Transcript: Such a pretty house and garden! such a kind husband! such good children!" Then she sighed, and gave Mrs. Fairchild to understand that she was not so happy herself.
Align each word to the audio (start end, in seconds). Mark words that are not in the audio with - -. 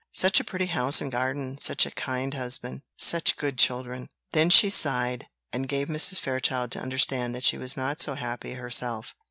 Such 0.13 0.39
a 0.39 0.43
pretty 0.43 0.65
house 0.65 0.99
and 0.99 1.11
garden! 1.11 1.59
such 1.59 1.85
a 1.85 1.91
kind 1.91 2.33
husband! 2.33 2.81
such 2.97 3.37
good 3.37 3.59
children!" 3.59 4.09
Then 4.31 4.49
she 4.49 4.71
sighed, 4.71 5.27
and 5.53 5.69
gave 5.69 5.89
Mrs. 5.89 6.19
Fairchild 6.19 6.71
to 6.71 6.81
understand 6.81 7.35
that 7.35 7.43
she 7.43 7.59
was 7.59 7.77
not 7.77 7.99
so 7.99 8.15
happy 8.15 8.53
herself. 8.55 9.13